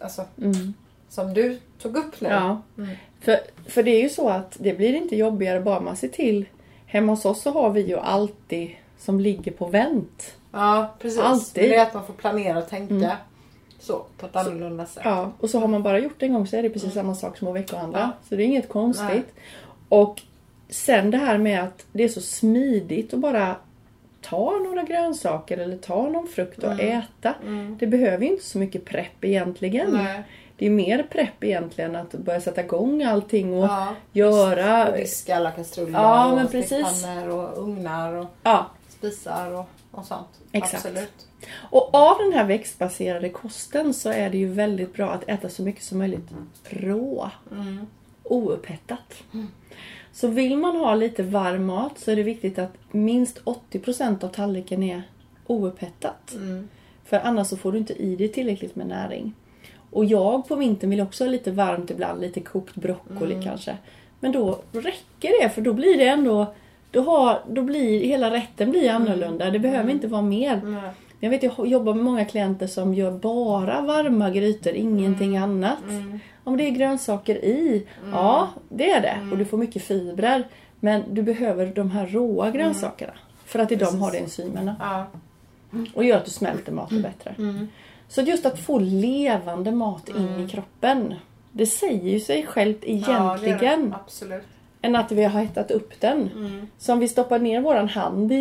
[0.00, 0.74] alltså Mm.
[1.08, 2.28] som du tog upp nu.
[2.28, 2.62] Ja.
[2.78, 2.90] Mm.
[3.20, 3.36] För,
[3.68, 6.46] för det är ju så att det blir inte jobbigare bara man ser till.
[6.86, 10.34] Hemma hos oss så har vi ju alltid som ligger på vänt.
[10.52, 11.20] Ja, precis.
[11.20, 11.62] Alltid.
[11.62, 13.10] Men Det är att man får planera och tänka Mm.
[13.80, 15.02] Så på ett annorlunda sätt.
[15.04, 17.14] Ja, och så har man bara gjort det en gång så är det precis samma
[17.14, 17.98] sak som att veckohandla.
[17.98, 18.10] Ja.
[18.28, 19.08] Så det är inget konstigt.
[19.08, 19.22] Nej.
[19.88, 20.22] Och
[20.68, 23.56] sen det här med att det är så smidigt att bara
[24.22, 27.34] ta några grönsaker eller ta någon frukt och äta.
[27.42, 27.76] Mm.
[27.80, 29.90] Det behöver ju inte så mycket prepp egentligen.
[29.90, 30.22] Nej.
[30.56, 33.94] Det är mer prepp egentligen att börja sätta igång allting och Ja.
[34.12, 34.88] göra...
[34.88, 36.86] Och diska alla kastruller Ja, men och precis.
[36.86, 40.40] stekpannor och ugnar och Ja, spisar och, och sånt.
[40.52, 40.74] Exakt.
[40.74, 41.28] Absolut.
[41.52, 45.62] Och av den här växtbaserade kosten så är det ju väldigt bra att äta så
[45.62, 46.28] mycket som möjligt
[46.64, 47.30] rå.
[47.52, 47.86] Mm.
[48.22, 48.96] Oupphetta.
[50.12, 54.28] Så vill man ha lite varm mat så är det viktigt att minst 80% av
[54.28, 55.02] tallriken är
[55.46, 56.32] oupphett.
[56.32, 56.68] Mm.
[57.04, 59.34] För annars så får du inte i dig tillräckligt med näring.
[59.90, 63.44] Och jag på vintern vill också ha lite varmt ibland, lite kokt broccoli Mm.
[63.44, 63.76] kanske.
[64.20, 66.54] Men då räcker det för då blir det ändå
[66.90, 69.50] då, har, då blir hela rätten blir annorlunda.
[69.50, 70.60] Det behöver inte vara mer.
[70.64, 70.90] Nej.
[71.20, 75.82] Jag vet jag jobbar med många klienter som gör bara varma grytor, ingenting annat.
[75.88, 76.20] Mm.
[76.44, 79.16] Om det är grönsaker i, ja det är det.
[79.32, 80.44] Och du får mycket fibrer.
[80.80, 83.12] Men du behöver de här råa grönsakerna.
[83.44, 84.76] För att i dem har det enzymerna.
[84.80, 85.06] Ja.
[85.94, 87.34] Och gör att du smälter maten bättre.
[87.38, 87.68] Mm.
[88.08, 91.14] Så just att få levande mat in i kroppen.
[91.52, 93.46] Det säger ju sig självt Ja, det det.
[93.46, 93.94] egentligen.
[94.04, 94.46] Absolut.
[94.82, 96.30] Än att vi har hettat upp den.
[96.36, 96.66] Mm.
[96.78, 98.36] Så om vi stoppar ner våran hand i,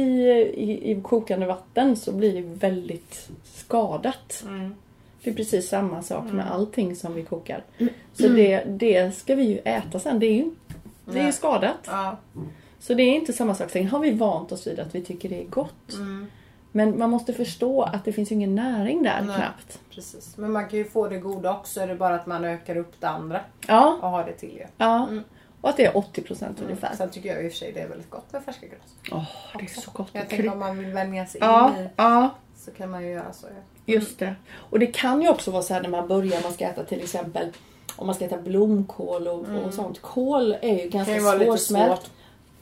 [0.56, 4.44] i, i kokande vatten så blir det väldigt skadat.
[4.48, 4.76] Mm.
[5.24, 7.64] Det är precis samma sak med allting som vi kokar.
[8.14, 10.20] Så det, det ska vi ju äta sen.
[10.20, 10.52] Det är ju,
[11.06, 11.80] det är ju skadat.
[11.86, 12.18] Ja.
[12.80, 13.70] Så det är inte samma sak.
[13.70, 15.94] Sen har vi vant oss vid att vi tycker det är gott.
[15.94, 16.28] Mm.
[16.72, 19.36] Men man måste förstå att det finns ingen näring där Nej.
[19.36, 19.80] knappt.
[19.90, 20.38] Precis.
[20.38, 21.80] Men man kan ju få det goda också.
[21.80, 24.66] Det är bara att man ökar upp det andra Ja, och har det till ju.
[24.78, 25.08] ja.
[25.60, 25.64] Mm.
[25.64, 26.96] Och att det är 80% ungefär.
[26.96, 29.12] Sen tycker jag i och för sig det är väldigt gott med färska grönsaker.
[29.12, 30.10] Åh, det är så gott.
[30.14, 32.30] Jag tänker om man vill vänja sig Ja, in i ja.
[32.58, 33.48] så kan man ju göra så.
[33.48, 33.94] Ja.
[33.94, 34.36] Just det.
[34.56, 37.04] Och det kan ju också vara så här när man börjar, man ska äta till
[37.04, 37.52] exempel
[37.96, 40.02] om man ska äta blomkål och, och sånt.
[40.02, 40.90] Kål är ju Mm.
[40.90, 42.12] Ganska kan ju vara lite svårsmält.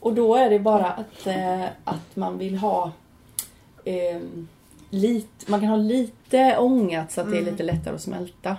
[0.00, 2.92] Och då är det bara att, eh, att man vill ha
[3.84, 4.20] eh,
[4.90, 8.56] lite, man kan ha lite ångat så att det är lite lättare att smälta.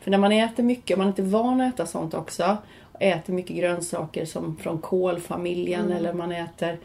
[0.00, 2.56] För när man äter mycket, om man inte är van att äta sånt också,
[3.00, 6.78] äter mycket grönsaker som från kålfamiljen eller man äter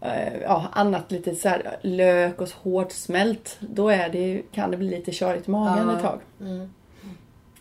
[0.00, 3.56] eh, ja, annat lite så här, lök och hårt smält.
[3.60, 5.96] Då är det, kan det bli lite körigt i magen Ja.
[5.96, 6.20] ett tag.
[6.40, 6.72] Mm.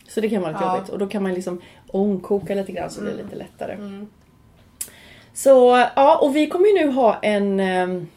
[0.07, 0.75] Så det kan vara lite Ja.
[0.75, 0.89] jobbigt.
[0.91, 3.73] Och då kan man liksom ångkoka lite grann så det blir lite lättare.
[3.73, 4.07] Mm.
[5.33, 8.07] Så ja, och vi kommer ju nu ha en ehm,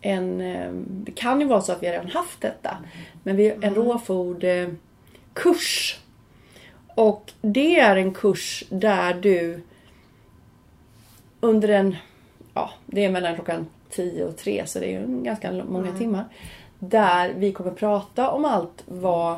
[0.00, 2.76] en, ehm, det kan ju vara så att vi redan haft detta.
[3.22, 4.78] Men vi en råfodkurs.
[6.94, 9.60] Och det är en kurs där du
[11.40, 11.96] under en,
[12.54, 16.24] ja det är mellan klockan 10 och 3 så det är ju ganska många timmar.
[16.78, 19.36] Där vi kommer prata om allt vad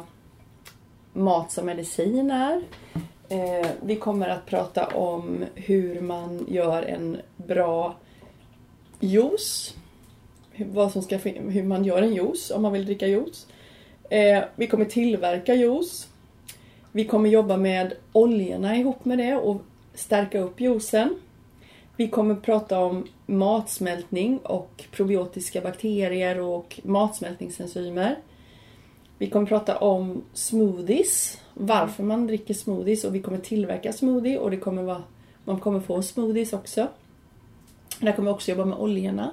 [1.13, 2.63] mat som medicin är.
[3.29, 7.97] Eh, vi kommer att prata om hur man gör en bra
[9.01, 9.75] juice.
[10.53, 13.47] Hur, vad som ska, hur man gör en juice om man vill dricka juice.
[14.11, 16.09] Eh, vi kommer tillverka juice.
[16.97, 19.63] Vi kommer jobba med oljorna ihop med det och
[19.95, 21.17] stärka upp juicen.
[21.97, 28.17] Vi kommer prata om matsmältning och probiotiska bakterier och matsmältningsenzymer.
[29.19, 34.51] Vi kommer prata om smoothies, varför man dricker smoothies och vi kommer tillverka smoothie och
[34.51, 35.03] det kommer vara,
[35.45, 36.89] man kommer få smoothies också.
[38.01, 39.31] Där kommer vi också jobba med oljorna.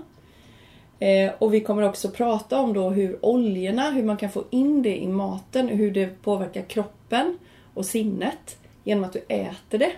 [0.99, 4.81] Eh, och vi kommer också prata om då hur oljorna, hur man kan få in
[4.81, 7.37] det i maten, hur det påverkar kroppen
[7.73, 9.91] och sinnet genom att du äter det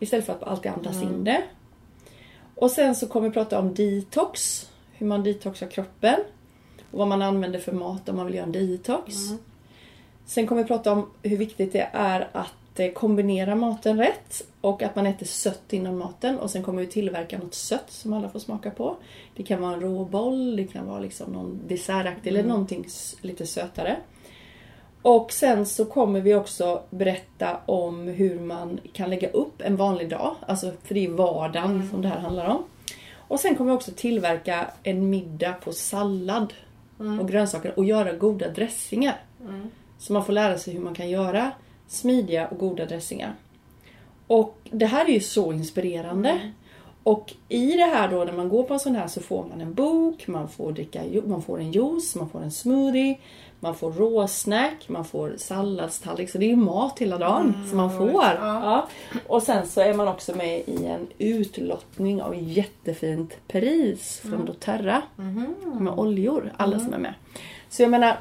[0.00, 1.42] istället för att alltid andas in det.
[2.54, 6.16] Och sen så kommer vi prata om detox, hur man detoxar kroppen
[6.90, 9.14] och vad man använder för mat om man vill göra en detox.
[10.26, 14.82] Sen kommer vi prata om hur viktigt det är att eh, kombinera maten rätt och
[14.82, 18.28] att man äter sött innan maten och sen kommer vi tillverka något sött som alla
[18.28, 18.96] får smaka på.
[19.36, 22.86] Det kan vara en råboll, det kan vara liksom någon dessertaktig eller någonting
[23.20, 23.96] lite sötare.
[25.04, 30.08] Och sen så kommer vi också berätta om hur man kan lägga upp en vanlig
[30.08, 30.34] dag.
[30.46, 32.64] Alltså för det är vardagen som det här handlar om.
[33.16, 36.52] Och sen kommer vi också tillverka en middag på sallad
[37.20, 39.20] och grönsaker och göra goda dressingar.
[39.98, 41.52] Så man får lära sig hur man kan göra
[41.88, 43.34] smidiga och goda dressingar.
[44.26, 46.52] Och det här är ju så inspirerande.
[47.02, 49.60] Och i det här då när man går på en sån här så får man
[49.60, 53.18] en bok, man får, dricka, man får en juice, man får en smoothie,
[53.64, 56.30] man får råsnack, man får salladstallrik.
[56.30, 58.24] Så det är ju mat hela dagen som man får.
[58.40, 58.88] Ja.
[59.26, 65.02] Och sen så är man också med i en utlottning av jättefint pris från doTERRA.
[65.80, 67.14] Med oljor, alla som är med.
[67.68, 68.16] Så jag menar,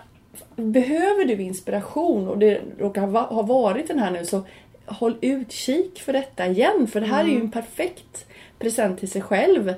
[0.56, 4.42] behöver du inspiration och det råkar ha varit den här nu så
[4.86, 6.88] håll utkik för detta igen.
[6.88, 8.26] För det här är ju en perfekt
[8.60, 9.74] present till sig själv.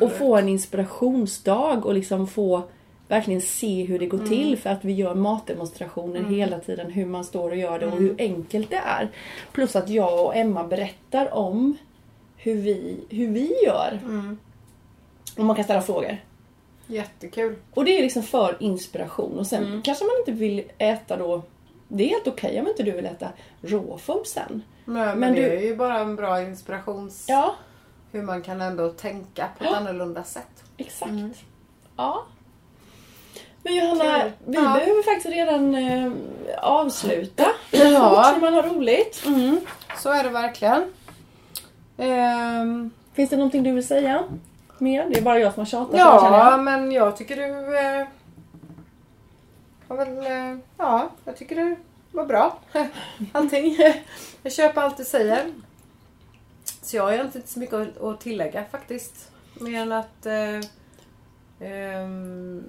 [0.00, 2.62] Och få en inspirationsdag och liksom få
[3.10, 7.24] verkligen se hur det går till för att vi gör matdemonstrationer hela tiden hur man
[7.24, 9.10] står och gör det och hur enkelt det är.
[9.52, 11.76] Plus att jag och Emma berättar om
[12.36, 14.00] hur vi, hur vi gör.
[15.38, 16.16] Och man kan ställa frågor.
[16.86, 17.56] Jättekul.
[17.74, 19.38] Och det är liksom för inspiration.
[19.38, 21.42] Och sen kanske man inte vill äta då...
[21.88, 23.28] Det är helt okej om inte du vill äta
[23.62, 24.62] råfood sen.
[24.84, 27.26] Men, men, Men det du- är ju bara en bra inspirations...
[27.28, 27.54] Ja,
[28.12, 30.64] Hur man kan ändå tänka på ett annorlunda sätt.
[30.76, 31.12] exakt.
[31.96, 32.24] Ja.
[33.62, 34.60] Men Johanna, vi Ja.
[34.62, 36.12] behöver faktiskt redan eh,
[36.58, 37.46] avsluta.
[37.70, 38.30] Ja.
[38.32, 39.22] Fort man har roligt.
[39.98, 40.92] Så är det verkligen.
[41.98, 44.24] Ehm, Finns det någonting du vill säga?
[44.78, 45.06] Mer?
[45.10, 45.98] Det är bara jag som har tjatat.
[45.98, 46.60] ja, jag.
[46.60, 47.78] men jag tycker du...
[47.78, 48.06] Eh,
[49.88, 50.18] har väl...
[50.18, 51.76] Eh, ja, jag tycker du
[52.12, 52.58] var bra.
[53.32, 53.76] Allting.
[54.42, 55.52] jag köper allt du säger.
[56.82, 59.30] Så jag har egentligen inte så mycket att, att tillägga faktiskt.
[59.60, 60.26] Mer än att...
[60.26, 60.60] Eh,
[61.60, 62.64] ehm,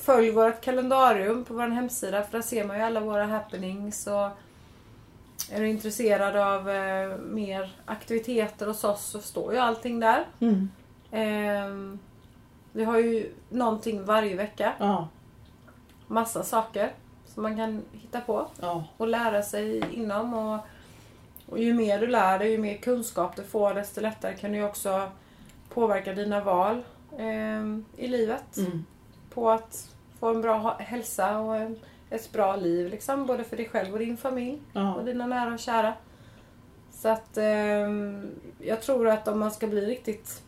[0.00, 4.06] följ vårt kalendarium på vår hemsida för där ser man ju alla våra happenings.
[4.06, 4.28] Och
[5.52, 10.24] är du intresserad av eh, mer aktiviteter hos oss så står ju allting där.
[10.40, 10.70] Mm.
[11.10, 11.98] Ehm,
[12.72, 14.72] vi har ju någonting varje vecka.
[14.78, 15.08] Ja.
[16.06, 16.92] Massa saker
[17.26, 18.84] som man kan hitta på Ja.
[18.96, 20.34] och lära sig inom.
[20.34, 20.58] Och,
[21.48, 24.62] och ju mer du lär dig, ju mer kunskap du får desto lättare kan du
[24.62, 25.08] också
[25.68, 26.82] påverka dina val
[27.18, 28.56] ehm, i livet.
[28.56, 28.84] Mm.
[29.30, 29.88] På att
[30.20, 31.78] få en bra hälsa och en,
[32.10, 33.26] ett bra liv liksom.
[33.26, 34.94] Både för dig själv och din familj Ja.
[34.94, 35.94] och dina nära och kära.
[36.92, 40.42] Så att ehm, jag tror att om man ska bli riktigt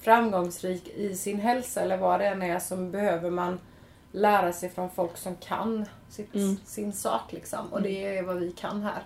[0.00, 3.58] framgångsrik i sin hälsa eller vad det än är så behöver man
[4.12, 6.56] lära sig från folk som kan sitt, Mm.
[6.64, 7.72] sin sak liksom.
[7.72, 9.02] Och det är vad vi kan här.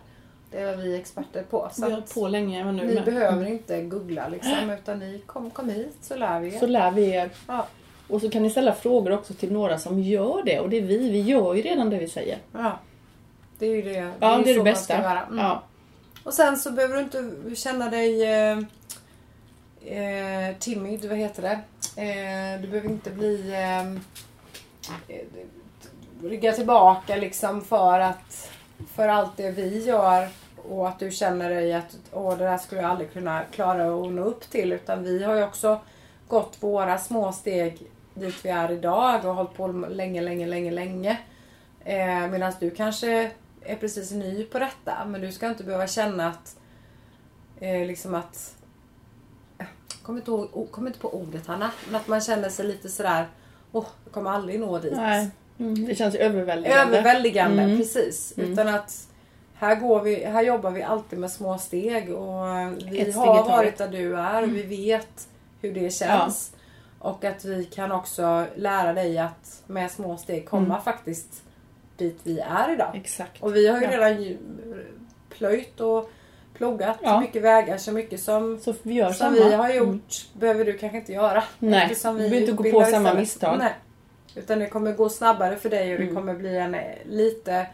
[0.55, 1.69] Det är vi är experter på.
[1.73, 3.05] Så Vi har på länge nu ni med.
[3.05, 6.59] behöver inte googla liksom utan ni kom, kom hit så lär vi er.
[6.59, 7.31] Så lär vi er.
[7.49, 7.67] Ja.
[8.09, 10.61] Och så kan ni ställa frågor också till några som gör det.
[10.61, 11.11] Och det är vi.
[11.11, 12.38] Vi gör ju redan det vi säger.
[12.53, 12.79] Ja.
[13.59, 14.95] Det är ju det, det, Ja, ju det är det bästa.
[14.95, 15.38] Mm.
[15.38, 15.62] Ja.
[16.25, 18.59] Och sen så behöver du inte känna dig eh,
[19.99, 21.59] eh, timid, vad heter det?
[22.03, 23.81] Eh, du behöver inte bli eh,
[25.17, 25.25] eh,
[26.23, 28.51] rygga tillbaka liksom för att
[28.95, 30.29] för allt det vi gör
[30.68, 34.12] och att du känner dig att Åh, det där skulle jag aldrig kunna klara att
[34.12, 35.81] nå upp till utan vi har ju också
[36.29, 41.18] gått våra små steg dit vi är idag och hållit på länge, länge, länge, länge.
[41.85, 43.31] Eh, Medan du kanske
[43.64, 46.57] är precis ny på detta men du ska inte behöva känna att
[47.61, 48.55] eh, liksom att
[49.59, 49.66] jag
[50.03, 53.27] kommer inte, ihåg, kommer inte på ordet Hanna, men att man känner sig lite sådär
[53.72, 54.92] åh, jag kommer aldrig nå dit.
[54.96, 55.31] Nej.
[55.59, 56.98] Mm, det känns överväldigande.
[56.98, 57.77] Överväldigande, Mm.
[57.79, 58.35] precis.
[58.38, 58.53] Mm.
[58.53, 59.09] Utan att
[59.64, 62.44] här, går vi, här jobbar vi alltid med små steg och
[62.90, 65.29] vi har varit där du är och vi vet
[65.61, 66.53] hur det känns.
[66.98, 70.83] Och att vi kan också lära dig att med små steg komma Mm.
[70.83, 71.42] faktiskt
[71.96, 72.90] dit vi är idag.
[72.94, 73.42] Exakt.
[73.42, 73.90] Och vi har ju Ja.
[73.90, 74.37] redan
[75.38, 76.11] plöjt och
[76.55, 77.20] plogat Ja.
[77.20, 79.48] mycket vägar så mycket som, Så vi gör som samma.
[79.48, 80.00] vi har gjort Mm.
[80.33, 81.42] behöver du kanske inte göra.
[81.59, 83.59] Nej, Eftersom du behöver inte gå på samma misstag.
[83.59, 83.72] Nej.
[84.35, 86.14] Utan det kommer gå snabbare för dig och det Mm.
[86.14, 87.66] kommer bli en eh, lite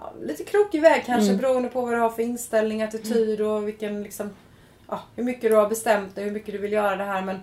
[0.00, 1.36] ja, lite krokig väg kanske Mm.
[1.42, 4.30] beroende på vad du har för inställning, attityd och vilken liksom
[4.88, 7.40] ja, hur mycket du har bestämt dig, hur mycket du vill göra det här men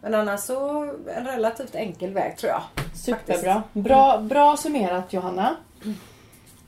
[0.00, 0.82] men annars så
[1.16, 2.62] en relativt enkel väg tror jag.
[2.94, 3.62] Superbra.
[3.72, 5.56] Bra, bra summerat Johanna.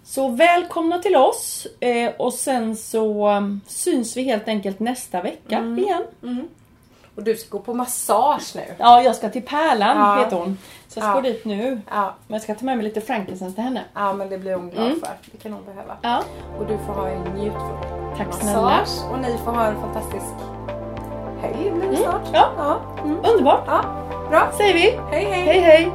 [0.04, 5.56] Så välkomna till oss eh, och sen så um, syns vi helt enkelt nästa vecka
[5.58, 5.78] Mm.
[5.78, 6.02] igen.
[7.18, 8.62] Och du ska gå på massage nu.
[8.78, 10.24] Ja, jag ska till Pärlan Ja.
[10.24, 10.58] heter hon.
[10.88, 11.14] Så jag ska Ja.
[11.14, 11.80] gå dit nu.
[11.90, 13.82] Ja, Men jag ska ta med mig lite frankincense till henne.
[13.94, 15.00] ja men det blir hon glad Mm.
[15.00, 15.08] för.
[15.32, 15.96] Det kan hon behöva.
[16.02, 16.22] Ja,
[16.58, 17.76] Och du får ha en njutfull
[18.16, 18.62] tack snälla.
[18.62, 20.26] massage och ni får ha en fantastisk
[21.40, 22.22] helg blir det snart.
[22.32, 22.48] Ja.
[22.56, 22.76] ja.
[23.30, 23.60] Underbart.
[23.66, 23.84] ja.
[24.30, 24.48] Bra.
[24.56, 24.98] Säger vi.
[25.10, 25.42] Hej hej.
[25.44, 25.92] Hej hej.